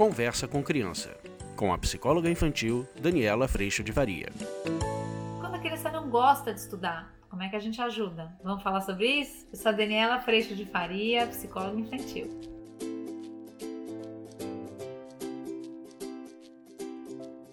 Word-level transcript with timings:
Conversa 0.00 0.48
com 0.48 0.62
Criança, 0.62 1.14
com 1.54 1.74
a 1.74 1.76
psicóloga 1.76 2.30
infantil 2.30 2.88
Daniela 2.98 3.46
Freixo 3.46 3.84
de 3.84 3.92
Varia. 3.92 4.30
Quando 5.38 5.56
a 5.56 5.58
criança 5.58 5.90
não 5.90 6.08
gosta 6.08 6.54
de 6.54 6.60
estudar, 6.60 7.14
como 7.28 7.42
é 7.42 7.50
que 7.50 7.56
a 7.56 7.60
gente 7.60 7.82
ajuda? 7.82 8.32
Vamos 8.42 8.62
falar 8.62 8.80
sobre 8.80 9.06
isso? 9.06 9.46
Eu 9.52 9.58
sou 9.58 9.68
a 9.68 9.72
Daniela 9.72 10.18
Freixo 10.20 10.54
de 10.54 10.64
Faria, 10.64 11.26
psicóloga 11.26 11.78
infantil. 11.78 12.30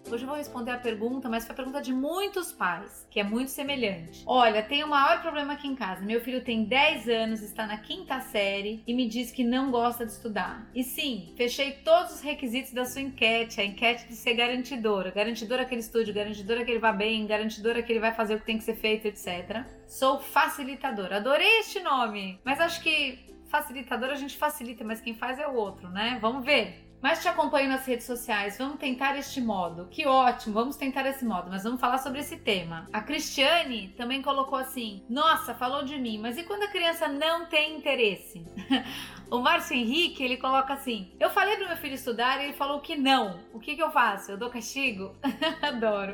Hoje 0.09 0.23
eu 0.23 0.27
vou 0.29 0.37
responder 0.37 0.71
a 0.71 0.77
pergunta, 0.77 1.27
mas 1.27 1.43
foi 1.43 1.51
a 1.51 1.55
pergunta 1.55 1.81
de 1.81 1.91
muitos 1.91 2.53
pais, 2.53 3.05
que 3.11 3.19
é 3.19 3.23
muito 3.23 3.51
semelhante. 3.51 4.23
Olha, 4.25 4.63
tem 4.63 4.81
o 4.81 4.87
maior 4.87 5.21
problema 5.21 5.53
aqui 5.53 5.67
em 5.67 5.75
casa. 5.75 6.05
Meu 6.05 6.21
filho 6.21 6.41
tem 6.41 6.63
10 6.63 7.09
anos, 7.09 7.41
está 7.41 7.67
na 7.67 7.77
quinta 7.77 8.21
série 8.21 8.81
e 8.87 8.93
me 8.93 9.05
diz 9.05 9.31
que 9.31 9.43
não 9.43 9.69
gosta 9.69 10.05
de 10.05 10.13
estudar. 10.13 10.65
E 10.73 10.81
sim, 10.81 11.33
fechei 11.35 11.73
todos 11.83 12.13
os 12.13 12.21
requisitos 12.21 12.71
da 12.71 12.85
sua 12.85 13.01
enquete, 13.01 13.59
a 13.59 13.65
enquete 13.65 14.07
de 14.07 14.15
ser 14.15 14.33
garantidora. 14.33 15.11
Garantidora 15.11 15.65
que 15.65 15.73
ele 15.73 15.81
estude, 15.81 16.13
garantidora 16.13 16.63
que 16.63 16.71
ele 16.71 16.79
vá 16.79 16.93
bem, 16.93 17.27
garantidora 17.27 17.83
que 17.83 17.91
ele 17.91 17.99
vai 17.99 18.13
fazer 18.13 18.35
o 18.35 18.39
que 18.39 18.45
tem 18.45 18.57
que 18.57 18.63
ser 18.63 18.75
feito, 18.75 19.07
etc. 19.07 19.65
Sou 19.87 20.21
facilitadora. 20.21 21.17
Adorei 21.17 21.59
este 21.59 21.81
nome, 21.81 22.39
mas 22.45 22.61
acho 22.61 22.81
que 22.81 23.19
facilitadora 23.49 24.13
a 24.13 24.17
gente 24.17 24.37
facilita, 24.37 24.85
mas 24.85 25.01
quem 25.01 25.15
faz 25.15 25.37
é 25.37 25.47
o 25.47 25.55
outro, 25.55 25.89
né? 25.89 26.17
Vamos 26.21 26.45
ver. 26.45 26.87
Mas 27.01 27.21
te 27.21 27.27
acompanho 27.27 27.69
nas 27.69 27.85
redes 27.85 28.05
sociais, 28.05 28.57
vamos 28.57 28.79
tentar 28.79 29.17
este 29.17 29.39
modo. 29.39 29.87
Que 29.89 30.07
ótimo, 30.07 30.53
vamos 30.53 30.75
tentar 30.75 31.05
esse 31.05 31.23
modo, 31.23 31.49
mas 31.49 31.63
vamos 31.63 31.79
falar 31.79 31.99
sobre 31.99 32.19
esse 32.19 32.37
tema. 32.37 32.85
A 32.91 33.01
Cristiane 33.01 33.89
também 33.97 34.21
colocou 34.21 34.57
assim: 34.57 35.03
Nossa, 35.09 35.53
falou 35.53 35.83
de 35.83 35.97
mim, 35.97 36.17
mas 36.17 36.37
e 36.37 36.43
quando 36.43 36.63
a 36.63 36.67
criança 36.67 37.07
não 37.07 37.45
tem 37.45 37.77
interesse? 37.77 38.45
O 39.29 39.39
Márcio 39.39 39.75
Henrique, 39.75 40.23
ele 40.23 40.37
coloca 40.37 40.73
assim: 40.73 41.11
Eu 41.19 41.29
falei 41.29 41.57
pro 41.57 41.67
meu 41.67 41.75
filho 41.75 41.95
estudar 41.95 42.39
e 42.39 42.45
ele 42.45 42.53
falou 42.53 42.79
que 42.79 42.95
não. 42.95 43.41
O 43.53 43.59
que 43.59 43.75
que 43.75 43.83
eu 43.83 43.91
faço? 43.91 44.31
Eu 44.31 44.37
dou 44.37 44.49
castigo? 44.49 45.13
Adoro. 45.61 46.13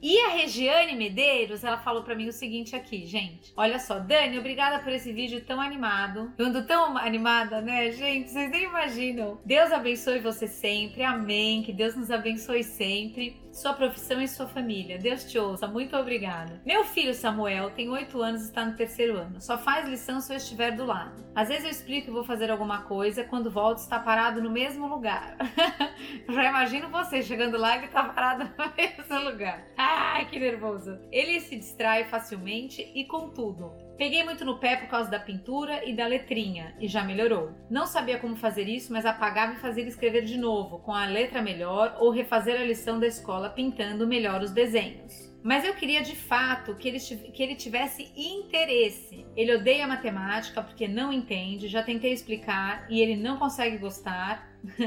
e 0.00 0.16
a 0.20 0.28
Regiane 0.28 0.94
Medeiros, 0.94 1.64
ela 1.64 1.78
falou 1.78 2.04
para 2.04 2.14
mim 2.14 2.28
o 2.28 2.32
seguinte 2.32 2.76
aqui, 2.76 3.06
gente. 3.06 3.52
Olha 3.56 3.80
só, 3.80 3.98
Dani, 3.98 4.38
obrigada 4.38 4.78
por 4.78 4.92
esse 4.92 5.12
vídeo 5.12 5.44
tão 5.44 5.60
animado. 5.60 6.32
Eu 6.38 6.46
ando 6.46 6.64
tão 6.64 6.96
animada, 6.96 7.60
né, 7.60 7.90
gente? 7.90 8.30
Vocês 8.30 8.48
nem 8.52 8.62
imaginam. 8.62 9.40
Deus 9.44 9.72
abençoe 9.72 9.97
você 10.22 10.46
sempre. 10.46 11.02
Amém. 11.02 11.62
Que 11.62 11.72
Deus 11.72 11.96
nos 11.96 12.10
abençoe 12.10 12.62
sempre 12.62 13.40
sua 13.52 13.72
profissão 13.72 14.20
e 14.20 14.28
sua 14.28 14.46
família. 14.46 14.98
Deus 14.98 15.24
te 15.24 15.38
ouça. 15.38 15.66
Muito 15.66 15.96
obrigada. 15.96 16.60
Meu 16.64 16.84
filho 16.84 17.14
Samuel 17.14 17.70
tem 17.70 17.88
8 17.88 18.22
anos 18.22 18.42
e 18.42 18.44
está 18.46 18.64
no 18.64 18.76
terceiro 18.76 19.16
ano. 19.16 19.40
Só 19.40 19.58
faz 19.58 19.88
lição 19.88 20.20
se 20.20 20.32
eu 20.32 20.36
estiver 20.36 20.76
do 20.76 20.84
lado. 20.84 21.24
Às 21.34 21.48
vezes 21.48 21.64
eu 21.64 21.70
explico 21.70 22.08
e 22.08 22.12
vou 22.12 22.24
fazer 22.24 22.50
alguma 22.50 22.82
coisa, 22.82 23.24
quando 23.24 23.50
volto 23.50 23.78
está 23.78 23.98
parado 23.98 24.42
no 24.42 24.50
mesmo 24.50 24.86
lugar. 24.86 25.36
Já 26.28 26.44
imagino 26.44 26.88
você 26.88 27.22
chegando 27.22 27.58
lá 27.58 27.78
e 27.78 27.84
está 27.84 28.04
parado 28.04 28.44
no 28.44 28.72
mesmo 28.76 29.30
lugar. 29.30 29.66
Ai, 29.76 30.26
que 30.26 30.38
nervoso. 30.38 30.98
Ele 31.10 31.40
se 31.40 31.56
distrai 31.56 32.04
facilmente 32.04 32.82
e 32.94 33.04
com 33.04 33.30
tudo. 33.30 33.87
Peguei 33.98 34.22
muito 34.22 34.44
no 34.44 34.58
pé 34.58 34.76
por 34.76 34.88
causa 34.88 35.10
da 35.10 35.18
pintura 35.18 35.84
e 35.84 35.92
da 35.92 36.06
letrinha 36.06 36.72
e 36.78 36.86
já 36.86 37.02
melhorou. 37.02 37.50
Não 37.68 37.84
sabia 37.84 38.16
como 38.16 38.36
fazer 38.36 38.68
isso, 38.68 38.92
mas 38.92 39.04
apagava 39.04 39.54
e 39.54 39.56
fazia 39.56 39.84
escrever 39.84 40.24
de 40.24 40.38
novo, 40.38 40.78
com 40.78 40.94
a 40.94 41.04
letra 41.04 41.42
melhor 41.42 41.96
ou 41.98 42.10
refazer 42.10 42.60
a 42.60 42.64
lição 42.64 43.00
da 43.00 43.08
escola 43.08 43.50
pintando 43.50 44.06
melhor 44.06 44.40
os 44.40 44.52
desenhos. 44.52 45.28
Mas 45.42 45.64
eu 45.64 45.74
queria 45.74 46.00
de 46.00 46.14
fato 46.14 46.76
que 46.76 46.86
ele, 46.86 47.00
que 47.00 47.42
ele 47.42 47.56
tivesse 47.56 48.12
interesse. 48.16 49.26
Ele 49.36 49.56
odeia 49.56 49.86
matemática 49.86 50.62
porque 50.62 50.86
não 50.86 51.12
entende, 51.12 51.66
já 51.66 51.82
tentei 51.82 52.12
explicar 52.12 52.86
e 52.88 53.00
ele 53.00 53.16
não 53.16 53.36
consegue 53.36 53.78
gostar. 53.78 54.48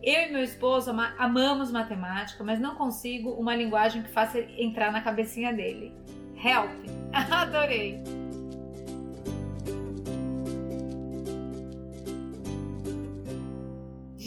Eu 0.00 0.28
e 0.28 0.32
meu 0.32 0.44
esposo 0.44 0.92
amamos 1.18 1.72
matemática, 1.72 2.44
mas 2.44 2.60
não 2.60 2.76
consigo 2.76 3.30
uma 3.32 3.54
linguagem 3.54 4.00
que 4.00 4.08
faça 4.08 4.40
entrar 4.40 4.92
na 4.92 5.02
cabecinha 5.02 5.52
dele. 5.52 5.92
Help! 6.42 6.70
Adorei! 7.12 8.27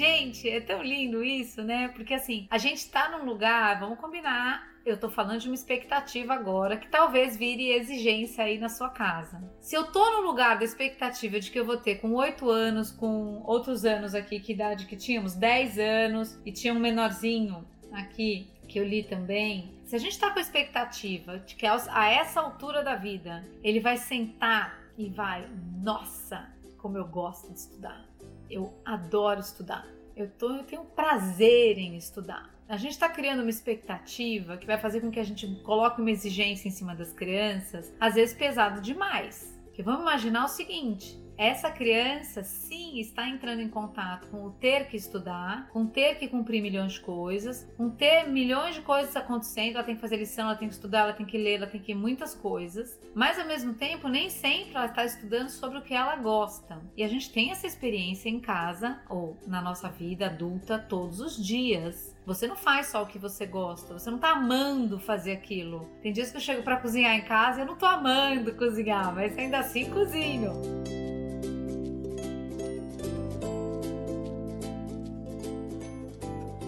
Gente, 0.01 0.50
é 0.50 0.59
tão 0.59 0.81
lindo 0.81 1.23
isso, 1.23 1.62
né? 1.62 1.89
Porque 1.89 2.16
assim, 2.16 2.47
a 2.50 2.57
gente 2.57 2.89
tá 2.89 3.07
num 3.16 3.23
lugar, 3.23 3.79
vamos 3.79 4.00
combinar, 4.00 4.67
eu 4.84 5.00
tô 5.00 5.12
falando 5.12 5.39
de 5.39 5.47
uma 5.47 5.53
expectativa 5.53 6.34
agora 6.34 6.75
que 6.75 6.89
talvez 6.89 7.38
vire 7.38 7.72
exigência 7.72 8.44
aí 8.44 8.57
na 8.57 8.67
sua 8.67 8.90
casa. 8.90 9.40
Se 9.59 9.75
eu 9.75 9.91
tô 9.91 10.03
no 10.09 10.22
lugar 10.25 10.57
da 10.57 10.66
expectativa 10.66 11.40
de 11.40 11.51
que 11.51 11.59
eu 11.59 11.66
vou 11.67 11.78
ter 11.78 11.97
com 11.97 12.16
8 12.16 12.50
anos, 12.50 12.90
com 12.90 13.44
outros 13.45 13.85
anos 13.85 14.16
aqui, 14.16 14.40
que 14.40 14.53
idade 14.53 14.88
que 14.88 14.95
tínhamos? 14.95 15.35
10 15.35 15.78
anos 15.78 16.41
e 16.44 16.51
tinha 16.51 16.73
um 16.73 16.79
menorzinho 16.79 17.63
aqui 17.91 18.50
que 18.67 18.79
eu 18.79 18.84
li 18.84 19.03
também. 19.03 19.72
Se 19.85 19.95
a 19.95 20.00
gente 20.00 20.17
tá 20.17 20.31
com 20.31 20.40
a 20.40 20.41
expectativa 20.41 21.38
de 21.38 21.53
que 21.53 21.67
a 21.67 22.09
essa 22.09 22.41
altura 22.41 22.84
da 22.84 22.95
vida 22.95 23.47
ele 23.63 23.79
vai 23.79 23.97
sentar 23.97 24.79
e 24.97 25.09
vai, 25.09 25.47
nossa, 25.79 26.51
como 26.79 26.97
eu 26.97 27.06
gosto 27.06 27.53
de 27.53 27.59
estudar 27.59 28.10
eu 28.51 28.73
adoro 28.85 29.39
estudar. 29.39 29.88
Eu, 30.16 30.29
tô, 30.29 30.56
eu 30.56 30.63
tenho 30.63 30.84
prazer 30.84 31.78
em 31.78 31.95
estudar. 31.95 32.50
A 32.67 32.78
gente 32.78 32.91
está 32.91 33.09
criando 33.09 33.41
uma 33.41 33.50
expectativa 33.50 34.57
que 34.57 34.66
vai 34.66 34.78
fazer 34.78 35.01
com 35.01 35.12
que 35.12 35.19
a 35.19 35.23
gente 35.23 35.47
coloque 35.63 36.00
uma 36.00 36.12
exigência 36.12 36.67
em 36.67 36.72
cima 36.72 36.95
das 36.95 37.11
crianças, 37.11 37.94
às 38.00 38.16
vezes 38.16 38.35
pesado 38.35 38.81
demais. 38.81 39.59
Que 39.73 39.84
vamos 39.84 40.01
imaginar 40.01 40.45
o 40.45 40.50
seguinte: 40.50 41.21
essa 41.38 41.72
criança 41.72 42.44
sim 42.44 43.00
está 43.00 43.28
entrando 43.28 43.62
em 43.62 43.69
contato 43.69 44.28
com 44.28 44.46
o 44.46 44.52
ter 44.52 44.88
que 44.88 44.97
estudar, 44.97 45.69
com 45.69 45.86
ter 45.86 46.16
que 46.16 46.28
cumprir 46.28 46.62
milhões 46.62 46.94
de 46.94 47.02
coisas, 47.02 47.68
com 47.78 47.90
ter 47.90 48.28
milhões 48.28 48.75
de 48.75 48.81
coisas 48.81 49.16
acontecendo, 49.16 49.75
ela 49.75 49.84
tem 49.84 49.96
que 49.96 50.02
fazer 50.02 50.18
lição, 50.18 50.46
ela 50.46 50.56
tem 50.56 50.68
que 50.68 50.74
estudar, 50.74 51.00
ela 51.00 51.14
tem 51.14 51.25
que 51.25 51.38
ler, 51.38 51.56
ela 51.56 51.68
tem 51.68 51.81
que 51.81 51.94
muitas 51.94 52.36
coisas, 52.36 53.00
mas 53.16 53.40
ao 53.40 53.47
mesmo 53.47 53.74
tempo 53.74 54.08
nem 54.08 54.30
sempre 54.30 54.75
ela 54.75 54.86
está 54.86 55.06
estudando 55.06 55.50
sobre 55.50 55.78
o 55.78 55.81
que 55.81 55.94
ela 55.94 56.16
gosta. 56.16 56.80
E 56.96 57.03
a 57.03 57.08
gente 57.08 57.31
tem 57.31 57.52
essa 57.52 57.68
experiência 57.68 58.30
em 58.30 58.40
casa 58.40 59.02
ou 59.09 59.38
na 59.47 59.62
nossa 59.62 59.90
vida 59.90 60.28
adulta 60.28 60.78
todos 60.78 61.20
os 61.20 61.44
dias. 61.44 62.16
Você 62.26 62.48
não 62.48 62.56
faz 62.56 62.88
só 62.88 63.02
o 63.02 63.08
que 63.08 63.18
você 63.18 63.46
gosta, 63.48 63.94
você 63.98 64.12
não 64.12 64.20
tá 64.20 64.32
amando 64.32 65.00
fazer 65.00 65.32
aquilo. 65.32 65.90
Tem 66.02 66.14
dias 66.14 66.30
que 66.30 66.38
eu 66.38 66.42
chego 66.42 66.62
para 66.62 66.78
cozinhar 66.78 67.16
em 67.16 67.24
casa 67.24 67.59
e 67.59 67.64
eu 67.64 67.66
não 67.66 67.76
tô 67.76 67.86
amando 67.86 68.54
cozinhar, 68.54 69.14
mas 69.14 69.36
ainda 69.38 69.59
assim 69.59 69.90
cozinho. 69.90 70.52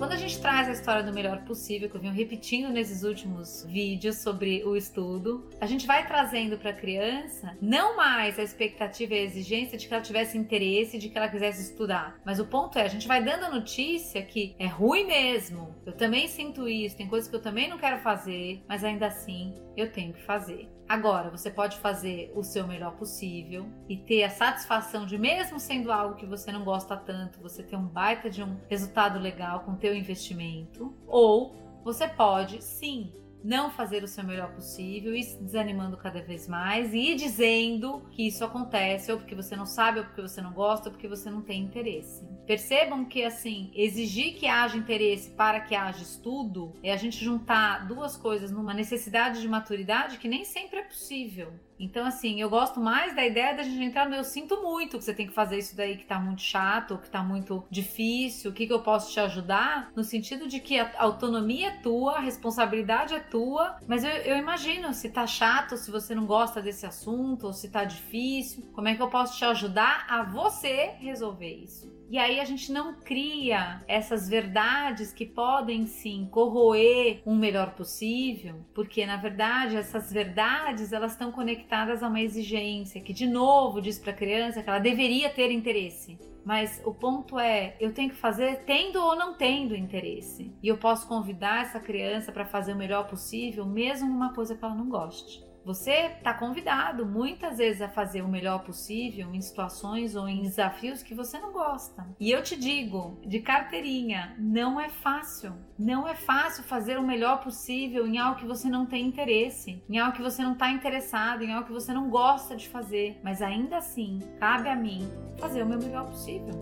Quando 0.04 0.16
a 0.16 0.18
gente 0.18 0.42
traz 0.42 0.68
a 0.68 0.74
história 0.74 1.02
do 1.02 1.14
melhor 1.14 1.46
possível, 1.46 1.90
que 1.90 1.96
eu 1.96 2.02
venho 2.02 2.14
repetindo 2.14 2.70
nesses 2.70 3.04
últimos 3.04 3.64
vídeos 3.64 4.18
sobre 4.18 4.62
o 4.66 4.76
estudo, 4.76 5.50
a 5.62 5.66
gente 5.66 5.88
vai 5.88 6.06
trazendo 6.06 6.58
para 6.58 6.72
a 6.72 6.74
criança 6.74 7.56
não 7.62 7.96
mais 7.96 8.38
a 8.38 8.44
expectativa 8.44 9.14
e 9.14 9.20
a 9.20 9.24
exigência 9.24 9.78
de 9.78 9.88
que 9.88 9.94
ela 9.94 10.04
tivesse 10.04 10.38
interesse, 10.38 11.00
de 11.00 11.08
que 11.08 11.18
ela 11.18 11.30
quisesse 11.30 11.72
estudar, 11.72 12.20
mas 12.26 12.38
o 12.38 12.46
ponto 12.46 12.78
é, 12.78 12.82
a 12.82 12.90
gente 12.90 13.08
vai 13.08 13.24
dando 13.24 13.46
a 13.46 13.50
notícia 13.50 14.22
que 14.22 14.54
é 14.60 14.68
ruim 14.68 15.06
mesmo. 15.06 15.74
Eu 15.86 15.94
também 15.94 16.28
sinto 16.28 16.68
isso, 16.68 16.98
tem 16.98 17.08
coisas 17.08 17.30
que 17.30 17.36
eu 17.38 17.42
também 17.42 17.70
não 17.70 17.78
quero 17.78 18.00
fazer, 18.00 18.62
mas 18.68 18.84
ainda 18.84 19.08
assim 19.08 19.54
eu 19.78 19.90
tenho 19.90 20.12
que 20.12 20.22
fazer. 20.24 20.68
Agora, 20.88 21.30
você 21.30 21.50
pode 21.50 21.78
fazer 21.78 22.32
o 22.36 22.44
seu 22.44 22.68
melhor 22.68 22.94
possível 22.96 23.66
e 23.88 23.98
ter 23.98 24.24
a 24.24 24.30
satisfação 24.30 25.06
de, 25.06 25.18
mesmo 25.18 25.60
sendo 25.60 25.92
algo 25.92 26.16
que 26.16 26.26
você 26.26 26.52
não 26.52 26.64
gosta 26.64 26.96
tanto, 26.96 27.42
você 27.42 27.64
ter 27.64 27.76
um 27.76 27.88
baita 27.88 28.30
de 28.30 28.44
um 28.44 28.58
resultado 28.70 29.18
legal 29.18 29.62
com 29.62 29.72
o 29.72 29.78
teu 29.78 29.96
investimento. 29.96 30.96
Ou 31.08 31.56
você 31.84 32.08
pode, 32.08 32.64
sim, 32.64 33.12
não 33.44 33.70
fazer 33.70 34.04
o 34.04 34.08
seu 34.08 34.24
melhor 34.24 34.54
possível, 34.54 35.16
ir 35.16 35.24
se 35.24 35.42
desanimando 35.42 35.98
cada 35.98 36.22
vez 36.22 36.48
mais 36.48 36.94
e 36.94 37.12
ir 37.12 37.16
dizendo 37.16 38.02
que 38.12 38.28
isso 38.28 38.44
acontece 38.44 39.12
ou 39.12 39.18
porque 39.18 39.36
você 39.36 39.56
não 39.56 39.66
sabe, 39.66 40.00
ou 40.00 40.06
porque 40.06 40.22
você 40.22 40.42
não 40.42 40.54
gosta, 40.54 40.90
ou 40.90 40.94
porque 40.94 41.08
você 41.08 41.30
não 41.30 41.42
tem 41.42 41.62
interesse. 41.62 42.26
Percebam 42.46 43.06
que 43.06 43.24
assim, 43.24 43.72
exigir 43.74 44.36
que 44.36 44.48
haja 44.48 44.78
interesse 44.78 45.30
para 45.32 45.62
que 45.62 45.76
haja 45.76 46.04
estudo 46.04 46.74
é 46.82 46.92
a 46.92 46.98
gente 46.98 47.24
juntar 47.24 47.88
duas 47.88 48.16
coisas 48.16 48.52
numa 48.52 48.74
necessidade 48.74 49.42
de 49.42 49.48
maturidade 49.48 50.18
que 50.18 50.28
nem 50.28 50.46
sempre 50.46 50.80
é 50.80 50.84
possível. 50.84 51.54
Então, 51.84 52.06
assim, 52.06 52.40
eu 52.40 52.50
gosto 52.50 52.80
mais 52.80 53.14
da 53.14 53.26
ideia 53.26 53.54
da 53.56 53.62
gente 53.62 53.84
entrar 53.84 54.08
no 54.08 54.16
eu 54.16 54.24
sinto 54.24 54.62
muito 54.62 54.98
que 54.98 55.04
você 55.04 55.14
tem 55.14 55.28
que 55.28 55.34
fazer 55.34 55.58
isso 55.58 55.76
daí 55.76 55.98
que 55.98 56.06
tá 56.06 56.18
muito 56.18 56.42
chato, 56.42 56.98
que 56.98 57.10
tá 57.10 57.22
muito 57.22 57.66
difícil, 57.70 58.52
o 58.52 58.54
que, 58.54 58.66
que 58.66 58.74
eu 58.74 58.82
posso 58.82 59.12
te 59.12 59.20
ajudar? 59.20 59.92
No 59.96 60.04
sentido 60.04 60.48
de 60.48 60.60
que 60.60 60.80
a 60.80 60.92
autonomia 60.98 61.68
é 61.68 61.78
tua, 61.82 62.18
a 62.18 62.22
responsabilidade 62.22 63.14
é 63.14 63.20
tua, 63.20 63.78
mas 63.88 64.04
eu, 64.04 64.12
eu 64.12 64.38
imagino 64.38 64.94
se 64.94 65.10
tá 65.10 65.28
chato, 65.28 65.76
se 65.76 65.92
você 65.92 66.16
não 66.16 66.26
gosta 66.26 66.62
desse 66.62 66.86
assunto, 66.86 67.48
ou 67.48 67.54
se 67.54 67.70
tá 67.70 67.84
difícil, 67.84 68.64
como 68.74 68.88
é 68.88 68.96
que 68.96 69.02
eu 69.02 69.10
posso 69.10 69.38
te 69.38 69.44
ajudar 69.44 70.06
a 70.10 70.24
você 70.24 70.94
resolver 71.00 71.54
isso? 71.54 71.92
E 72.10 72.18
aí 72.18 72.40
a 72.40 72.46
gente 72.46 72.72
não 72.72 72.94
cria 72.94 73.80
essas 73.88 74.30
verdades 74.30 75.12
que 75.12 75.26
podem 75.26 75.88
sim 75.88 76.28
corroer 76.30 77.22
um 77.26 77.36
melhor 77.36 77.74
possível, 77.76 78.64
porque 78.74 79.06
na 79.06 79.18
verdade 79.18 79.76
essas 79.76 80.12
verdades 80.12 80.94
elas 80.94 81.14
estão 81.14 81.32
conectadas 81.32 82.04
a 82.04 82.08
uma 82.08 82.22
exigência 82.22 83.02
que 83.02 83.14
de 83.14 83.26
novo 83.26 83.82
diz 83.82 83.98
para 83.98 84.12
a 84.12 84.16
criança 84.16 84.62
que 84.62 84.70
ela 84.70 84.80
deveria 84.80 85.30
ter 85.30 85.52
interesse. 85.52 86.18
Mas 86.46 86.82
o 86.86 86.94
ponto 86.94 87.40
é, 87.40 87.76
eu 87.80 87.94
tenho 87.94 88.10
que 88.10 88.18
fazer 88.18 88.64
tendo 88.66 89.00
ou 89.02 89.16
não 89.16 89.34
tendo 89.34 89.76
interesse. 89.76 90.54
E 90.62 90.68
eu 90.68 90.78
posso 90.78 91.08
convidar 91.08 91.62
essa 91.62 91.80
criança 91.80 92.32
para 92.34 92.46
fazer 92.46 92.74
o 92.74 92.78
melhor 92.78 93.08
possível, 93.08 93.66
mesmo 93.66 94.10
numa 94.10 94.34
coisa 94.34 94.56
que 94.56 94.64
ela 94.64 94.76
não 94.76 94.90
goste. 94.90 95.42
Você 95.66 95.92
está 96.18 96.34
convidado 96.34 97.06
muitas 97.06 97.58
vezes 97.58 97.82
a 97.82 97.88
fazer 97.88 98.22
o 98.22 98.28
melhor 98.28 98.64
possível 98.64 99.34
em 99.34 99.40
situações 99.40 100.14
ou 100.14 100.28
em 100.28 100.42
desafios 100.42 101.02
que 101.02 101.14
você 101.14 101.40
não 101.40 101.54
gosta. 101.54 102.06
E 102.20 102.30
eu 102.30 102.44
te 102.44 102.58
digo, 102.58 103.18
de 103.26 103.40
carteirinha, 103.40 104.36
não 104.38 104.80
é 104.80 104.90
fácil. 104.90 105.54
Não 105.80 106.06
é 106.08 106.16
fácil 106.16 106.64
fazer 106.64 107.00
o 107.00 107.04
melhor 107.04 107.42
possível 107.42 108.06
em 108.06 108.18
algo 108.18 108.40
que 108.40 108.46
você 108.46 108.70
não 108.70 108.86
tem 108.86 109.08
interesse, 109.08 109.82
em 109.90 109.98
algo 109.98 110.16
que 110.16 110.22
você 110.22 110.44
não 110.44 110.54
está 110.54 110.70
interessado, 110.70 111.44
em 111.44 111.54
algo 111.54 111.68
que 111.68 111.74
você 111.74 111.94
não 111.94 112.10
gosta 112.10 112.58
de 112.58 112.68
fazer. 112.68 113.20
Mas 113.24 113.42
ainda 113.42 113.78
assim, 113.78 114.20
cabe 114.40 114.68
a 114.68 114.76
mim 114.76 115.10
fazer 115.38 115.64
o 115.64 115.66
meu 115.66 115.80
melhor 115.80 116.06
possível. 116.08 116.54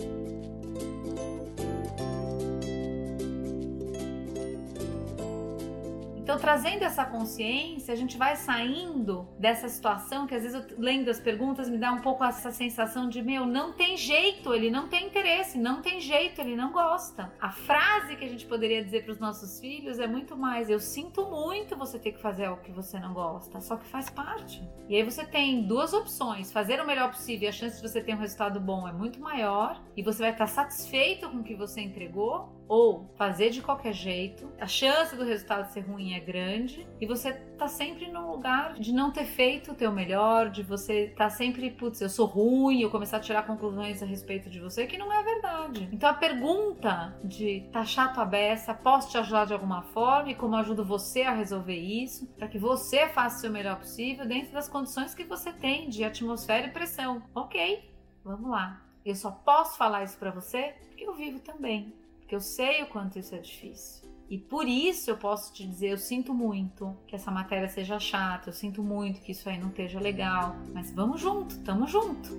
Então, 6.31 6.39
trazendo 6.39 6.83
essa 6.83 7.03
consciência, 7.03 7.93
a 7.93 7.97
gente 7.97 8.17
vai 8.17 8.37
saindo 8.37 9.27
dessa 9.37 9.67
situação 9.67 10.25
que 10.25 10.33
às 10.33 10.43
vezes 10.43 10.57
eu 10.57 10.77
lendo 10.79 11.09
as 11.09 11.19
perguntas 11.19 11.67
me 11.67 11.77
dá 11.77 11.91
um 11.91 11.99
pouco 11.99 12.23
essa 12.23 12.51
sensação 12.51 13.09
de 13.09 13.21
meu, 13.21 13.45
não 13.45 13.73
tem 13.73 13.97
jeito, 13.97 14.53
ele 14.53 14.71
não 14.71 14.87
tem 14.87 15.07
interesse, 15.07 15.57
não 15.57 15.81
tem 15.81 15.99
jeito, 15.99 16.39
ele 16.39 16.55
não 16.55 16.71
gosta. 16.71 17.33
A 17.37 17.51
frase 17.51 18.15
que 18.15 18.23
a 18.23 18.29
gente 18.29 18.45
poderia 18.45 18.81
dizer 18.81 19.03
para 19.03 19.11
os 19.11 19.19
nossos 19.19 19.59
filhos 19.59 19.99
é 19.99 20.07
muito 20.07 20.37
mais: 20.37 20.69
eu 20.69 20.79
sinto 20.79 21.25
muito 21.25 21.75
você 21.75 21.99
ter 21.99 22.13
que 22.13 22.21
fazer 22.21 22.45
algo 22.45 22.63
que 22.63 22.71
você 22.71 22.97
não 22.97 23.13
gosta, 23.13 23.59
só 23.59 23.75
que 23.75 23.85
faz 23.87 24.09
parte. 24.09 24.65
E 24.87 24.95
aí 24.95 25.03
você 25.03 25.25
tem 25.25 25.63
duas 25.63 25.91
opções: 25.91 26.49
fazer 26.49 26.79
o 26.79 26.87
melhor 26.87 27.11
possível 27.11 27.47
e 27.47 27.49
a 27.49 27.51
chance 27.51 27.75
de 27.75 27.85
você 27.89 27.99
ter 27.99 28.15
um 28.15 28.19
resultado 28.19 28.57
bom 28.57 28.87
é 28.87 28.93
muito 28.93 29.19
maior, 29.19 29.83
e 29.97 30.01
você 30.01 30.19
vai 30.23 30.31
estar 30.31 30.47
satisfeito 30.47 31.29
com 31.29 31.39
o 31.39 31.43
que 31.43 31.55
você 31.55 31.81
entregou, 31.81 32.60
ou 32.71 33.11
fazer 33.17 33.49
de 33.49 33.61
qualquer 33.61 33.91
jeito, 33.91 34.49
a 34.57 34.65
chance 34.65 35.13
do 35.13 35.25
resultado 35.25 35.69
ser 35.73 35.81
ruim 35.81 36.13
é 36.13 36.21
grande 36.21 36.87
e 37.01 37.05
você 37.05 37.33
tá 37.33 37.67
sempre 37.67 38.09
num 38.09 38.31
lugar 38.31 38.75
de 38.75 38.93
não 38.93 39.11
ter 39.11 39.25
feito 39.25 39.73
o 39.73 39.75
teu 39.75 39.91
melhor, 39.91 40.49
de 40.49 40.63
você 40.63 41.13
tá 41.17 41.29
sempre, 41.29 41.69
putz, 41.69 41.99
eu 41.99 42.07
sou 42.07 42.25
ruim, 42.25 42.79
eu 42.79 42.89
começar 42.89 43.17
a 43.17 43.19
tirar 43.19 43.45
conclusões 43.45 44.01
a 44.01 44.05
respeito 44.05 44.49
de 44.49 44.61
você 44.61 44.87
que 44.87 44.97
não 44.97 45.11
é 45.11 45.21
verdade. 45.21 45.89
Então 45.91 46.09
a 46.09 46.13
pergunta 46.13 47.13
de 47.25 47.67
tá 47.73 47.83
chato 47.83 48.21
a 48.21 48.25
beça, 48.25 48.73
posso 48.73 49.11
te 49.11 49.17
ajudar 49.17 49.47
de 49.47 49.51
alguma 49.53 49.81
forma 49.81 50.31
e 50.31 50.35
como 50.35 50.55
ajudo 50.55 50.85
você 50.85 51.23
a 51.23 51.33
resolver 51.33 51.75
isso, 51.77 52.25
para 52.37 52.47
que 52.47 52.57
você 52.57 53.09
faça 53.09 53.35
o 53.35 53.41
seu 53.41 53.51
melhor 53.51 53.79
possível 53.79 54.25
dentro 54.25 54.53
das 54.53 54.69
condições 54.69 55.13
que 55.13 55.25
você 55.25 55.51
tem 55.51 55.89
de 55.89 56.05
atmosfera 56.05 56.67
e 56.67 56.71
pressão. 56.71 57.21
OK? 57.35 57.91
Vamos 58.23 58.49
lá. 58.49 58.81
Eu 59.03 59.15
só 59.15 59.29
posso 59.29 59.77
falar 59.77 60.05
isso 60.05 60.17
para 60.17 60.31
você 60.31 60.73
porque 60.87 61.03
eu 61.03 61.13
vivo 61.13 61.39
também 61.39 61.99
porque 62.31 62.35
eu 62.37 62.39
sei 62.39 62.81
o 62.81 62.85
quanto 62.85 63.19
isso 63.19 63.35
é 63.35 63.39
difícil. 63.39 64.09
E 64.29 64.37
por 64.37 64.65
isso 64.65 65.11
eu 65.11 65.17
posso 65.17 65.51
te 65.51 65.67
dizer, 65.67 65.89
eu 65.89 65.97
sinto 65.97 66.33
muito 66.33 66.95
que 67.05 67.13
essa 67.13 67.29
matéria 67.29 67.67
seja 67.67 67.99
chata, 67.99 68.47
eu 68.47 68.53
sinto 68.53 68.81
muito 68.81 69.19
que 69.19 69.33
isso 69.33 69.49
aí 69.49 69.59
não 69.59 69.67
esteja 69.67 69.99
legal, 69.99 70.55
mas 70.73 70.93
vamos 70.93 71.19
junto, 71.19 71.61
tamo 71.61 71.85
junto. 71.85 72.29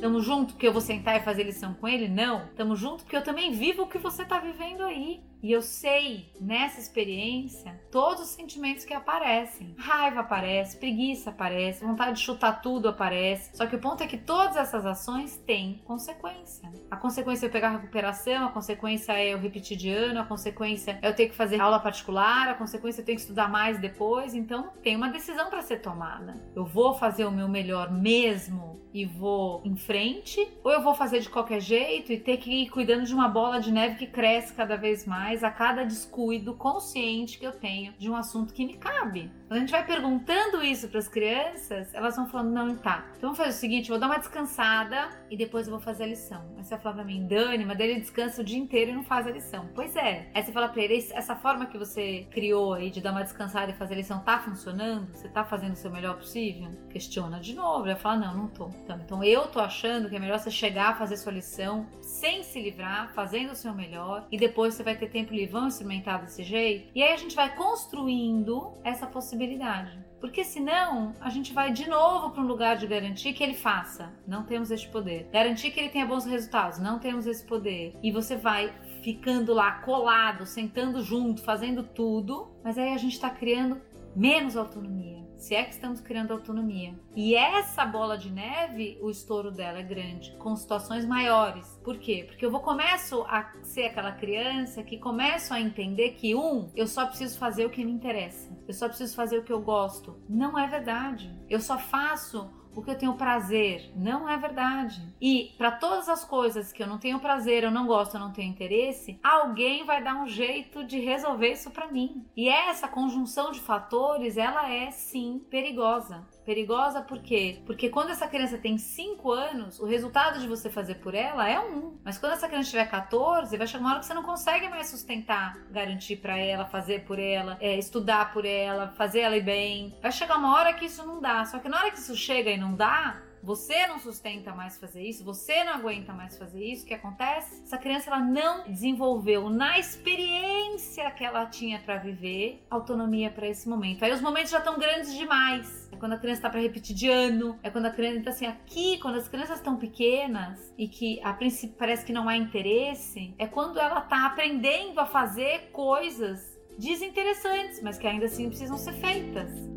Tamo 0.00 0.20
junto 0.20 0.54
porque 0.54 0.66
eu 0.66 0.72
vou 0.72 0.80
sentar 0.80 1.20
e 1.20 1.22
fazer 1.22 1.42
lição 1.42 1.74
com 1.74 1.86
ele? 1.86 2.08
Não. 2.08 2.48
Tamo 2.56 2.74
junto 2.76 3.04
porque 3.04 3.16
eu 3.16 3.22
também 3.22 3.52
vivo 3.52 3.82
o 3.82 3.86
que 3.86 3.98
você 3.98 4.24
tá 4.24 4.38
vivendo 4.38 4.82
aí. 4.82 5.22
E 5.44 5.52
eu 5.52 5.60
sei 5.60 6.32
nessa 6.40 6.80
experiência 6.80 7.78
todos 7.92 8.22
os 8.22 8.28
sentimentos 8.30 8.82
que 8.82 8.94
aparecem. 8.94 9.74
Raiva 9.76 10.20
aparece, 10.20 10.78
preguiça 10.78 11.28
aparece, 11.28 11.84
vontade 11.84 12.16
de 12.16 12.20
chutar 12.20 12.62
tudo 12.62 12.88
aparece. 12.88 13.54
Só 13.54 13.66
que 13.66 13.76
o 13.76 13.78
ponto 13.78 14.02
é 14.02 14.06
que 14.06 14.16
todas 14.16 14.56
essas 14.56 14.86
ações 14.86 15.36
têm 15.36 15.82
consequência. 15.84 16.72
A 16.90 16.96
consequência 16.96 17.44
é 17.44 17.48
eu 17.48 17.52
pegar 17.52 17.68
a 17.68 17.72
recuperação, 17.72 18.46
a 18.46 18.52
consequência 18.52 19.12
é 19.12 19.34
eu 19.34 19.38
repetir 19.38 19.76
de 19.76 19.90
ano, 19.90 20.20
a 20.20 20.24
consequência 20.24 20.98
é 21.02 21.08
eu 21.10 21.14
ter 21.14 21.28
que 21.28 21.34
fazer 21.34 21.60
aula 21.60 21.78
particular, 21.78 22.48
a 22.48 22.54
consequência 22.54 23.00
é 23.00 23.02
eu 23.02 23.06
ter 23.06 23.14
que 23.14 23.20
estudar 23.20 23.46
mais 23.46 23.78
depois. 23.78 24.34
Então 24.34 24.70
tem 24.82 24.96
uma 24.96 25.10
decisão 25.10 25.50
para 25.50 25.60
ser 25.60 25.82
tomada. 25.82 26.42
Eu 26.56 26.64
vou 26.64 26.94
fazer 26.94 27.26
o 27.26 27.30
meu 27.30 27.48
melhor 27.50 27.92
mesmo 27.92 28.82
e 28.94 29.04
vou 29.04 29.60
em 29.64 29.76
frente, 29.76 30.48
ou 30.62 30.70
eu 30.70 30.80
vou 30.80 30.94
fazer 30.94 31.18
de 31.18 31.28
qualquer 31.28 31.60
jeito 31.60 32.12
e 32.12 32.16
ter 32.16 32.36
que 32.36 32.62
ir 32.62 32.70
cuidando 32.70 33.04
de 33.04 33.12
uma 33.12 33.28
bola 33.28 33.58
de 33.60 33.72
neve 33.72 33.96
que 33.96 34.06
cresce 34.06 34.54
cada 34.54 34.76
vez 34.76 35.04
mais 35.04 35.33
a 35.42 35.50
cada 35.50 35.84
descuido 35.84 36.54
consciente 36.54 37.38
que 37.38 37.46
eu 37.46 37.52
tenho 37.52 37.92
de 37.98 38.10
um 38.10 38.16
assunto 38.16 38.52
que 38.52 38.64
me 38.64 38.76
cabe. 38.76 39.30
Quando 39.48 39.58
a 39.58 39.60
gente 39.60 39.70
vai 39.70 39.84
perguntando 39.84 40.62
isso 40.62 40.88
para 40.88 40.98
as 40.98 41.08
crianças, 41.08 41.92
elas 41.94 42.16
vão 42.16 42.26
falando: 42.26 42.52
não, 42.52 42.76
tá, 42.76 43.04
então 43.10 43.30
vamos 43.30 43.38
fazer 43.38 43.50
o 43.50 43.60
seguinte, 43.60 43.88
vou 43.88 43.98
dar 43.98 44.06
uma 44.06 44.18
descansada 44.18 45.08
e 45.30 45.36
depois 45.36 45.66
eu 45.66 45.72
vou 45.72 45.80
fazer 45.80 46.04
a 46.04 46.06
lição. 46.06 46.44
Aí 46.56 46.64
você 46.64 46.70
vai 46.70 46.80
falar 46.80 46.94
pra 46.96 47.04
mim, 47.04 47.26
Dani, 47.26 47.64
mas 47.64 47.78
ele 47.80 48.00
descansa 48.00 48.42
o 48.42 48.44
dia 48.44 48.58
inteiro 48.58 48.90
e 48.90 48.94
não 48.94 49.04
faz 49.04 49.26
a 49.26 49.30
lição. 49.30 49.68
Pois 49.74 49.96
é. 49.96 50.28
Aí 50.34 50.42
você 50.42 50.52
fala 50.52 50.68
pra 50.68 50.82
ele: 50.82 50.96
essa 51.12 51.34
forma 51.36 51.66
que 51.66 51.78
você 51.78 52.26
criou 52.30 52.74
aí 52.74 52.90
de 52.90 53.00
dar 53.00 53.12
uma 53.12 53.22
descansada 53.22 53.70
e 53.70 53.74
fazer 53.74 53.94
a 53.94 53.96
lição 53.96 54.20
tá 54.20 54.38
funcionando? 54.38 55.08
Você 55.14 55.28
tá 55.28 55.44
fazendo 55.44 55.72
o 55.72 55.76
seu 55.76 55.90
melhor 55.90 56.16
possível? 56.16 56.70
Questiona 56.90 57.40
de 57.40 57.54
novo. 57.54 57.86
Ele 57.86 57.94
vai 57.94 58.02
falar: 58.02 58.16
não, 58.16 58.36
não 58.36 58.48
tô. 58.48 58.68
Então, 58.84 59.00
então 59.04 59.24
eu 59.24 59.46
tô 59.46 59.60
achando 59.60 60.08
que 60.08 60.16
é 60.16 60.18
melhor 60.18 60.38
você 60.38 60.50
chegar 60.50 60.90
a 60.90 60.94
fazer 60.94 61.16
sua 61.16 61.32
lição 61.32 61.86
sem 62.02 62.42
se 62.42 62.60
livrar, 62.60 63.12
fazendo 63.14 63.52
o 63.52 63.54
seu 63.54 63.74
melhor, 63.74 64.26
e 64.30 64.36
depois 64.36 64.74
você 64.74 64.82
vai 64.82 64.96
ter 64.96 65.08
tempo 65.14 65.32
livre, 65.32 65.52
vão 65.52 65.68
experimentar 65.68 66.20
desse 66.20 66.42
jeito. 66.42 66.90
E 66.94 67.02
aí 67.02 67.12
a 67.12 67.16
gente 67.16 67.36
vai 67.36 67.54
construindo 67.54 68.74
essa 68.82 69.06
possibilidade. 69.06 69.96
Porque 70.20 70.42
senão 70.42 71.14
a 71.20 71.30
gente 71.30 71.52
vai 71.52 71.72
de 71.72 71.88
novo 71.88 72.30
para 72.30 72.42
um 72.42 72.46
lugar 72.46 72.76
de 72.76 72.86
garantir 72.86 73.32
que 73.32 73.44
ele 73.44 73.54
faça. 73.54 74.12
Não 74.26 74.42
temos 74.42 74.70
este 74.70 74.88
poder. 74.88 75.28
Garantir 75.32 75.70
que 75.70 75.78
ele 75.78 75.90
tenha 75.90 76.06
bons 76.06 76.24
resultados. 76.24 76.78
Não 76.78 76.98
temos 76.98 77.26
esse 77.26 77.44
poder. 77.44 77.94
E 78.02 78.10
você 78.10 78.36
vai 78.36 78.72
ficando 79.02 79.52
lá 79.52 79.70
colado, 79.82 80.46
sentando 80.46 81.02
junto, 81.02 81.42
fazendo 81.42 81.84
tudo. 81.84 82.50
Mas 82.64 82.76
aí 82.76 82.92
a 82.92 82.98
gente 82.98 83.12
está 83.12 83.30
criando 83.30 83.80
menos 84.16 84.56
autonomia 84.56 85.13
se 85.44 85.54
é 85.54 85.62
que 85.62 85.74
estamos 85.74 86.00
criando 86.00 86.32
autonomia. 86.32 86.98
E 87.14 87.34
essa 87.34 87.84
bola 87.84 88.16
de 88.16 88.30
neve, 88.30 88.98
o 89.02 89.10
estouro 89.10 89.50
dela 89.50 89.78
é 89.78 89.82
grande, 89.82 90.34
com 90.38 90.56
situações 90.56 91.04
maiores. 91.04 91.66
Por 91.84 91.98
quê? 91.98 92.24
Porque 92.26 92.46
eu 92.46 92.50
vou 92.50 92.60
começo 92.60 93.22
a 93.28 93.52
ser 93.62 93.84
aquela 93.84 94.12
criança 94.12 94.82
que 94.82 94.96
começo 94.96 95.52
a 95.52 95.60
entender 95.60 96.12
que 96.12 96.34
um, 96.34 96.70
eu 96.74 96.86
só 96.86 97.04
preciso 97.04 97.38
fazer 97.38 97.66
o 97.66 97.70
que 97.70 97.84
me 97.84 97.92
interessa. 97.92 98.56
Eu 98.66 98.72
só 98.72 98.88
preciso 98.88 99.14
fazer 99.14 99.38
o 99.38 99.44
que 99.44 99.52
eu 99.52 99.60
gosto. 99.60 100.16
Não 100.26 100.58
é 100.58 100.66
verdade. 100.66 101.30
Eu 101.50 101.60
só 101.60 101.76
faço 101.76 102.50
porque 102.74 102.90
eu 102.90 102.98
tenho 102.98 103.14
prazer. 103.14 103.92
Não 103.94 104.28
é 104.28 104.36
verdade. 104.36 105.00
E 105.20 105.54
para 105.56 105.70
todas 105.70 106.08
as 106.08 106.24
coisas 106.24 106.72
que 106.72 106.82
eu 106.82 106.86
não 106.86 106.98
tenho 106.98 107.20
prazer, 107.20 107.62
eu 107.62 107.70
não 107.70 107.86
gosto, 107.86 108.14
eu 108.14 108.20
não 108.20 108.32
tenho 108.32 108.50
interesse, 108.50 109.18
alguém 109.22 109.84
vai 109.84 110.02
dar 110.02 110.16
um 110.16 110.26
jeito 110.26 110.84
de 110.84 110.98
resolver 110.98 111.52
isso 111.52 111.70
para 111.70 111.90
mim. 111.90 112.26
E 112.36 112.48
essa 112.48 112.88
conjunção 112.88 113.52
de 113.52 113.60
fatores, 113.60 114.36
ela 114.36 114.70
é 114.70 114.90
sim 114.90 115.40
perigosa. 115.48 116.26
Perigosa 116.44 117.00
por 117.00 117.20
quê? 117.20 117.62
Porque 117.64 117.88
quando 117.88 118.10
essa 118.10 118.28
criança 118.28 118.58
tem 118.58 118.76
5 118.76 119.32
anos, 119.32 119.80
o 119.80 119.86
resultado 119.86 120.38
de 120.38 120.46
você 120.46 120.68
fazer 120.68 120.96
por 120.96 121.14
ela 121.14 121.48
é 121.48 121.58
um. 121.58 121.96
Mas 122.04 122.18
quando 122.18 122.32
essa 122.32 122.46
criança 122.46 122.70
tiver 122.70 122.84
14, 122.84 123.56
vai 123.56 123.66
chegar 123.66 123.80
uma 123.80 123.90
hora 123.90 124.00
que 124.00 124.06
você 124.06 124.14
não 124.14 124.22
consegue 124.22 124.68
mais 124.68 124.88
sustentar, 124.88 125.56
garantir 125.70 126.16
para 126.16 126.36
ela, 126.36 126.66
fazer 126.66 127.04
por 127.04 127.18
ela, 127.18 127.56
é, 127.60 127.78
estudar 127.78 128.32
por 128.32 128.44
ela, 128.44 128.88
fazer 128.88 129.20
ela 129.20 129.36
ir 129.36 129.42
bem. 129.42 129.96
Vai 130.02 130.12
chegar 130.12 130.36
uma 130.36 130.54
hora 130.54 130.74
que 130.74 130.84
isso 130.84 131.06
não 131.06 131.20
dá. 131.20 131.44
Só 131.46 131.58
que 131.58 131.68
na 131.68 131.78
hora 131.78 131.90
que 131.90 131.98
isso 131.98 132.14
chega 132.14 132.50
e 132.50 132.58
não 132.58 132.74
dá, 132.74 133.22
você 133.44 133.86
não 133.86 133.98
sustenta 133.98 134.54
mais 134.54 134.78
fazer 134.78 135.02
isso, 135.02 135.22
você 135.22 135.62
não 135.64 135.74
aguenta 135.74 136.12
mais 136.12 136.36
fazer 136.38 136.64
isso, 136.64 136.84
o 136.84 136.86
que 136.86 136.94
acontece? 136.94 137.62
Essa 137.62 137.76
criança 137.76 138.08
ela 138.10 138.20
não 138.20 138.64
desenvolveu 138.64 139.50
na 139.50 139.78
experiência 139.78 141.10
que 141.10 141.22
ela 141.22 141.46
tinha 141.46 141.78
para 141.78 141.98
viver 141.98 142.64
autonomia 142.70 143.30
para 143.30 143.46
esse 143.46 143.68
momento. 143.68 144.02
Aí 144.04 144.12
os 144.12 144.22
momentos 144.22 144.50
já 144.50 144.58
estão 144.58 144.78
grandes 144.78 145.12
demais. 145.14 145.88
É 145.92 145.96
quando 145.96 146.14
a 146.14 146.18
criança 146.18 146.38
está 146.38 146.50
para 146.50 146.60
repetir 146.60 146.96
de 146.96 147.08
ano, 147.08 147.58
é 147.62 147.68
quando 147.68 147.86
a 147.86 147.90
criança 147.90 148.18
então 148.18 148.32
assim 148.32 148.46
aqui, 148.46 148.98
quando 148.98 149.16
as 149.16 149.28
crianças 149.28 149.58
estão 149.58 149.76
pequenas 149.76 150.72
e 150.78 150.88
que 150.88 151.20
a 151.22 151.34
princípio 151.34 151.76
parece 151.78 152.04
que 152.04 152.12
não 152.12 152.28
há 152.28 152.36
interesse, 152.36 153.34
é 153.38 153.46
quando 153.46 153.78
ela 153.78 154.00
está 154.00 154.26
aprendendo 154.26 154.98
a 154.98 155.06
fazer 155.06 155.70
coisas 155.70 156.58
desinteressantes, 156.78 157.82
mas 157.82 157.98
que 157.98 158.06
ainda 158.06 158.24
assim 158.26 158.48
precisam 158.48 158.78
ser 158.78 158.94
feitas. 158.94 159.73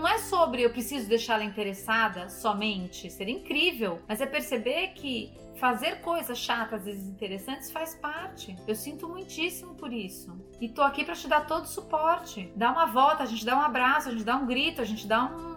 Não 0.00 0.08
é 0.08 0.16
sobre 0.16 0.62
eu 0.62 0.70
preciso 0.70 1.06
deixar 1.06 1.34
ela 1.34 1.44
interessada 1.44 2.30
somente, 2.30 3.10
seria 3.10 3.34
incrível, 3.34 4.00
mas 4.08 4.22
é 4.22 4.26
perceber 4.26 4.92
que 4.94 5.30
fazer 5.56 6.00
coisas 6.00 6.38
chatas 6.38 6.86
e 6.86 6.92
desinteressantes 6.92 7.70
faz 7.70 7.94
parte. 7.94 8.56
Eu 8.66 8.74
sinto 8.74 9.06
muitíssimo 9.06 9.74
por 9.74 9.92
isso. 9.92 10.34
E 10.58 10.70
tô 10.70 10.80
aqui 10.80 11.04
para 11.04 11.14
te 11.14 11.28
dar 11.28 11.46
todo 11.46 11.64
o 11.64 11.68
suporte. 11.68 12.50
Dá 12.56 12.72
uma 12.72 12.86
volta, 12.86 13.24
a 13.24 13.26
gente 13.26 13.44
dá 13.44 13.54
um 13.54 13.60
abraço, 13.60 14.08
a 14.08 14.12
gente 14.12 14.24
dá 14.24 14.36
um 14.36 14.46
grito, 14.46 14.80
a 14.80 14.86
gente 14.86 15.06
dá 15.06 15.26
um 15.26 15.49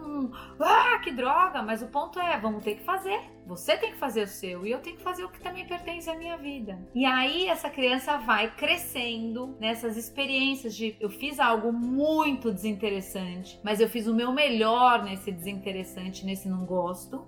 ah, 0.60 0.98
que 1.02 1.10
droga, 1.10 1.62
mas 1.62 1.82
o 1.82 1.88
ponto 1.88 2.18
é, 2.18 2.38
vamos 2.38 2.62
ter 2.62 2.76
que 2.76 2.84
fazer. 2.84 3.20
Você 3.46 3.76
tem 3.76 3.92
que 3.92 3.98
fazer 3.98 4.22
o 4.22 4.28
seu 4.28 4.66
e 4.66 4.70
eu 4.70 4.80
tenho 4.80 4.96
que 4.96 5.02
fazer 5.02 5.24
o 5.24 5.28
que 5.28 5.40
também 5.40 5.66
pertence 5.66 6.08
à 6.08 6.16
minha 6.16 6.36
vida. 6.36 6.78
E 6.94 7.04
aí 7.04 7.46
essa 7.46 7.68
criança 7.68 8.16
vai 8.18 8.50
crescendo 8.54 9.56
nessas 9.60 9.96
experiências 9.96 10.74
de 10.74 10.96
eu 10.98 11.10
fiz 11.10 11.38
algo 11.38 11.72
muito 11.72 12.52
desinteressante, 12.52 13.60
mas 13.62 13.80
eu 13.80 13.88
fiz 13.88 14.06
o 14.06 14.14
meu 14.14 14.32
melhor 14.32 15.02
nesse 15.04 15.30
desinteressante, 15.30 16.24
nesse 16.24 16.48
não 16.48 16.64
gosto, 16.64 17.26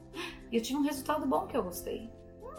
e 0.50 0.56
eu 0.56 0.62
tive 0.62 0.78
um 0.78 0.82
resultado 0.82 1.26
bom 1.26 1.46
que 1.46 1.56
eu 1.56 1.62
gostei 1.62 2.10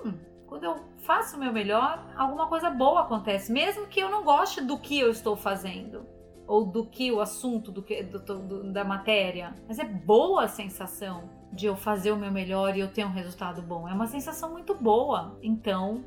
hum, 0.06 0.14
quando 0.46 0.64
eu 0.64 0.76
faço 1.00 1.36
o 1.36 1.40
meu 1.40 1.52
melhor, 1.52 2.14
alguma 2.16 2.48
coisa 2.48 2.70
boa 2.70 3.02
acontece, 3.02 3.52
mesmo 3.52 3.88
que 3.88 4.00
eu 4.00 4.10
não 4.10 4.24
goste 4.24 4.62
do 4.62 4.78
que 4.78 5.00
eu 5.00 5.10
estou 5.10 5.36
fazendo 5.36 6.17
ou 6.48 6.66
do 6.66 6.86
que 6.86 7.12
o 7.12 7.20
assunto 7.20 7.72
do 7.72 7.84
que 7.84 8.02
do, 8.02 8.20
do, 8.20 8.72
da 8.72 8.84
matéria, 8.84 9.54
mas 9.68 9.78
é 9.78 9.86
boa 9.86 10.46
a 10.46 10.48
sensação 10.48 11.30
de 11.52 11.66
eu 11.66 11.76
fazer 11.76 12.12
o 12.12 12.18
meu 12.18 12.32
melhor 12.32 12.76
e 12.76 12.80
eu 12.80 12.88
ter 12.88 13.06
um 13.06 13.12
resultado 13.12 13.62
bom. 13.62 13.88
É 13.88 13.94
uma 13.94 14.08
sensação 14.08 14.52
muito 14.52 14.74
boa. 14.74 15.38
Então, 15.42 16.04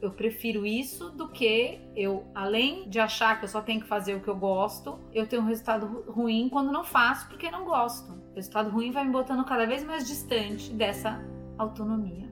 eu 0.00 0.10
prefiro 0.10 0.66
isso 0.66 1.10
do 1.10 1.28
que 1.28 1.80
eu, 1.96 2.24
além 2.34 2.88
de 2.88 3.00
achar 3.00 3.38
que 3.38 3.44
eu 3.44 3.48
só 3.48 3.60
tenho 3.62 3.80
que 3.80 3.86
fazer 3.86 4.14
o 4.14 4.20
que 4.20 4.28
eu 4.28 4.36
gosto, 4.36 4.98
eu 5.12 5.26
tenho 5.26 5.42
um 5.42 5.46
resultado 5.46 6.04
ruim 6.08 6.48
quando 6.48 6.70
não 6.70 6.84
faço 6.84 7.28
porque 7.28 7.50
não 7.50 7.64
gosto. 7.64 8.12
O 8.12 8.34
resultado 8.34 8.70
ruim 8.70 8.90
vai 8.90 9.04
me 9.04 9.12
botando 9.12 9.44
cada 9.44 9.66
vez 9.66 9.82
mais 9.82 10.06
distante 10.06 10.72
dessa 10.72 11.20
autonomia. 11.56 12.23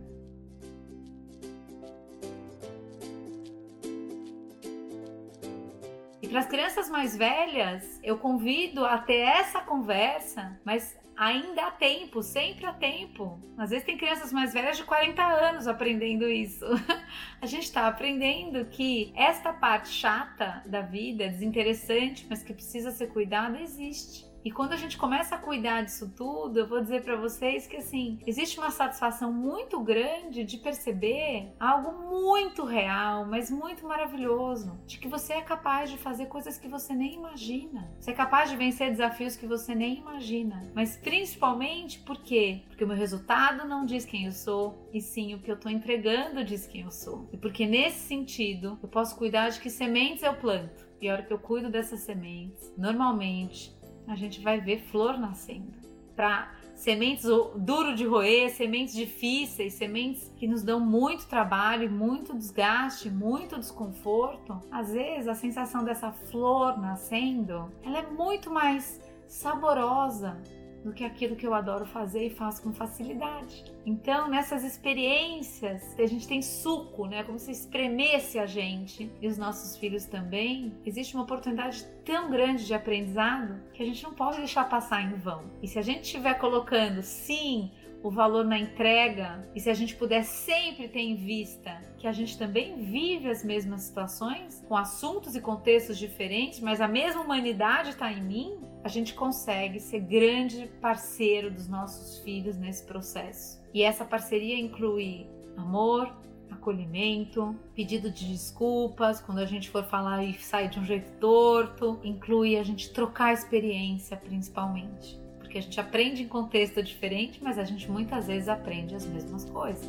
Para 6.32 6.40
as 6.40 6.46
crianças 6.46 6.88
mais 6.88 7.14
velhas, 7.14 8.00
eu 8.02 8.16
convido 8.16 8.86
a 8.86 8.96
ter 8.96 9.18
essa 9.18 9.60
conversa, 9.60 10.58
mas 10.64 10.98
ainda 11.14 11.66
há 11.66 11.70
tempo, 11.70 12.22
sempre 12.22 12.64
há 12.64 12.72
tempo. 12.72 13.38
Às 13.58 13.68
vezes 13.68 13.84
tem 13.84 13.98
crianças 13.98 14.32
mais 14.32 14.54
velhas 14.54 14.78
de 14.78 14.84
40 14.84 15.22
anos 15.22 15.66
aprendendo 15.66 16.26
isso. 16.26 16.64
A 17.38 17.44
gente 17.44 17.64
está 17.64 17.86
aprendendo 17.86 18.64
que 18.64 19.12
esta 19.14 19.52
parte 19.52 19.90
chata 19.90 20.62
da 20.64 20.80
vida, 20.80 21.28
desinteressante, 21.28 22.26
mas 22.30 22.42
que 22.42 22.54
precisa 22.54 22.90
ser 22.90 23.08
cuidada, 23.08 23.60
existe. 23.60 24.31
E 24.44 24.50
quando 24.50 24.72
a 24.72 24.76
gente 24.76 24.98
começa 24.98 25.36
a 25.36 25.38
cuidar 25.38 25.82
disso 25.82 26.12
tudo, 26.16 26.58
eu 26.58 26.66
vou 26.66 26.80
dizer 26.80 27.02
para 27.02 27.16
vocês 27.16 27.66
que 27.66 27.76
assim, 27.76 28.18
existe 28.26 28.58
uma 28.58 28.70
satisfação 28.70 29.32
muito 29.32 29.80
grande 29.80 30.42
de 30.44 30.56
perceber 30.56 31.54
algo 31.60 31.92
muito 32.10 32.64
real, 32.64 33.24
mas 33.24 33.50
muito 33.50 33.86
maravilhoso, 33.86 34.80
de 34.86 34.98
que 34.98 35.06
você 35.06 35.34
é 35.34 35.42
capaz 35.42 35.90
de 35.90 35.96
fazer 35.96 36.26
coisas 36.26 36.58
que 36.58 36.66
você 36.66 36.92
nem 36.92 37.14
imagina. 37.14 37.92
Você 38.00 38.10
é 38.10 38.14
capaz 38.14 38.50
de 38.50 38.56
vencer 38.56 38.90
desafios 38.90 39.36
que 39.36 39.46
você 39.46 39.74
nem 39.74 39.98
imagina. 39.98 40.70
Mas 40.74 40.96
principalmente 40.96 42.00
por 42.00 42.18
quê? 42.18 42.62
Porque 42.68 42.84
o 42.84 42.88
meu 42.88 42.96
resultado 42.96 43.66
não 43.66 43.86
diz 43.86 44.04
quem 44.04 44.26
eu 44.26 44.32
sou, 44.32 44.88
e 44.92 45.00
sim 45.00 45.34
o 45.34 45.38
que 45.38 45.50
eu 45.50 45.58
tô 45.58 45.68
entregando 45.68 46.44
diz 46.44 46.66
quem 46.66 46.82
eu 46.82 46.90
sou. 46.90 47.28
E 47.32 47.36
porque 47.36 47.66
nesse 47.66 48.00
sentido, 48.00 48.78
eu 48.82 48.88
posso 48.88 49.16
cuidar 49.16 49.50
de 49.50 49.60
que 49.60 49.70
sementes 49.70 50.22
eu 50.22 50.34
planto. 50.34 50.90
E 51.00 51.08
a 51.08 51.14
hora 51.14 51.22
que 51.22 51.32
eu 51.32 51.38
cuido 51.38 51.68
dessas 51.68 52.00
sementes, 52.00 52.72
normalmente 52.76 53.76
a 54.06 54.14
gente 54.16 54.40
vai 54.40 54.60
ver 54.60 54.82
flor 54.82 55.18
nascendo. 55.18 55.72
Para 56.14 56.52
sementes 56.74 57.24
duro 57.56 57.94
de 57.94 58.04
roer, 58.04 58.50
sementes 58.50 58.94
difíceis, 58.94 59.74
sementes 59.74 60.30
que 60.36 60.46
nos 60.46 60.62
dão 60.62 60.80
muito 60.80 61.26
trabalho, 61.26 61.90
muito 61.90 62.36
desgaste, 62.36 63.08
muito 63.08 63.58
desconforto. 63.58 64.60
Às 64.70 64.92
vezes 64.92 65.28
a 65.28 65.34
sensação 65.34 65.84
dessa 65.84 66.10
flor 66.10 66.78
nascendo, 66.78 67.72
ela 67.82 67.98
é 67.98 68.10
muito 68.10 68.50
mais 68.50 69.00
saborosa, 69.26 70.36
do 70.84 70.92
que 70.92 71.04
aquilo 71.04 71.36
que 71.36 71.46
eu 71.46 71.54
adoro 71.54 71.86
fazer 71.86 72.26
e 72.26 72.30
faço 72.30 72.62
com 72.62 72.72
facilidade. 72.72 73.64
Então, 73.86 74.28
nessas 74.28 74.64
experiências, 74.64 75.98
a 75.98 76.06
gente 76.06 76.26
tem 76.26 76.42
suco, 76.42 77.06
né? 77.06 77.22
Como 77.22 77.38
se 77.38 77.50
espremesse 77.50 78.38
a 78.38 78.46
gente 78.46 79.10
e 79.20 79.26
os 79.26 79.38
nossos 79.38 79.76
filhos 79.76 80.04
também. 80.06 80.72
Existe 80.84 81.14
uma 81.14 81.24
oportunidade 81.24 81.84
tão 82.04 82.30
grande 82.30 82.66
de 82.66 82.74
aprendizado 82.74 83.60
que 83.72 83.82
a 83.82 83.86
gente 83.86 84.02
não 84.02 84.12
pode 84.12 84.38
deixar 84.38 84.68
passar 84.68 85.02
em 85.02 85.14
vão. 85.14 85.44
E 85.62 85.68
se 85.68 85.78
a 85.78 85.82
gente 85.82 86.02
estiver 86.02 86.34
colocando, 86.34 87.02
sim, 87.02 87.70
o 88.02 88.10
valor 88.10 88.44
na 88.44 88.58
entrega 88.58 89.48
e 89.54 89.60
se 89.60 89.70
a 89.70 89.74
gente 89.74 89.94
puder 89.94 90.24
sempre 90.24 90.88
ter 90.88 91.00
em 91.00 91.14
vista 91.14 91.80
que 91.98 92.06
a 92.06 92.12
gente 92.12 92.36
também 92.36 92.76
vive 92.84 93.30
as 93.30 93.44
mesmas 93.44 93.82
situações 93.82 94.64
com 94.68 94.76
assuntos 94.76 95.36
e 95.36 95.40
contextos 95.40 95.96
diferentes, 95.96 96.60
mas 96.60 96.80
a 96.80 96.88
mesma 96.88 97.22
humanidade 97.22 97.90
está 97.90 98.12
em 98.12 98.22
mim, 98.22 98.60
a 98.82 98.88
gente 98.88 99.14
consegue 99.14 99.78
ser 99.78 100.00
grande 100.00 100.68
parceiro 100.80 101.50
dos 101.50 101.68
nossos 101.68 102.18
filhos 102.18 102.56
nesse 102.56 102.84
processo. 102.84 103.62
E 103.72 103.82
essa 103.82 104.04
parceria 104.04 104.58
inclui 104.58 105.28
amor, 105.56 106.12
acolhimento, 106.50 107.54
pedido 107.74 108.10
de 108.10 108.26
desculpas 108.32 109.20
quando 109.20 109.38
a 109.38 109.46
gente 109.46 109.70
for 109.70 109.84
falar 109.84 110.24
e 110.24 110.34
sair 110.34 110.68
de 110.68 110.80
um 110.80 110.84
jeito 110.84 111.12
torto, 111.18 112.00
inclui 112.02 112.56
a 112.56 112.64
gente 112.64 112.92
trocar 112.92 113.32
experiência 113.32 114.16
principalmente. 114.16 115.21
Porque 115.52 115.58
a 115.58 115.62
gente 115.64 115.78
aprende 115.78 116.22
em 116.22 116.28
contexto 116.28 116.82
diferente, 116.82 117.38
mas 117.42 117.58
a 117.58 117.64
gente 117.64 117.90
muitas 117.90 118.26
vezes 118.26 118.48
aprende 118.48 118.94
as 118.94 119.04
mesmas 119.04 119.44
coisas. 119.44 119.86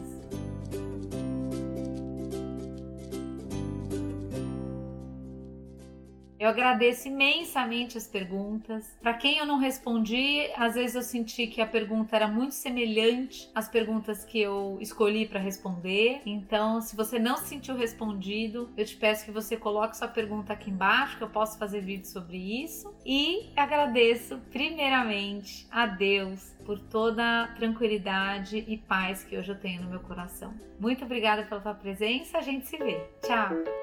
Eu 6.43 6.49
agradeço 6.49 7.07
imensamente 7.07 7.97
as 7.97 8.05
perguntas. 8.05 8.97
Para 9.01 9.13
quem 9.13 9.37
eu 9.37 9.45
não 9.45 9.59
respondi, 9.59 10.51
às 10.57 10.73
vezes 10.75 10.93
eu 10.93 11.01
senti 11.01 11.47
que 11.47 11.61
a 11.61 11.65
pergunta 11.65 12.17
era 12.17 12.27
muito 12.27 12.53
semelhante 12.53 13.49
às 13.55 13.69
perguntas 13.69 14.25
que 14.25 14.41
eu 14.41 14.77
escolhi 14.81 15.25
para 15.25 15.39
responder. 15.39 16.21
Então, 16.25 16.81
se 16.81 16.97
você 16.97 17.17
não 17.17 17.37
se 17.37 17.45
sentiu 17.45 17.77
respondido, 17.77 18.69
eu 18.75 18.83
te 18.83 18.97
peço 18.97 19.23
que 19.23 19.31
você 19.31 19.55
coloque 19.55 19.95
sua 19.95 20.09
pergunta 20.09 20.51
aqui 20.51 20.69
embaixo, 20.69 21.17
que 21.17 21.23
eu 21.23 21.29
posso 21.29 21.57
fazer 21.57 21.79
vídeo 21.79 22.07
sobre 22.07 22.35
isso. 22.61 22.93
E 23.05 23.49
agradeço 23.55 24.37
primeiramente 24.51 25.65
a 25.71 25.85
Deus 25.85 26.53
por 26.65 26.77
toda 26.77 27.43
a 27.43 27.47
tranquilidade 27.55 28.65
e 28.67 28.77
paz 28.79 29.23
que 29.23 29.37
hoje 29.37 29.49
eu 29.49 29.57
tenho 29.57 29.83
no 29.83 29.89
meu 29.89 30.01
coração. 30.01 30.53
Muito 30.77 31.05
obrigada 31.05 31.43
pela 31.43 31.61
tua 31.61 31.73
presença. 31.73 32.37
A 32.37 32.41
gente 32.41 32.67
se 32.67 32.75
vê. 32.75 32.99
Tchau. 33.21 33.82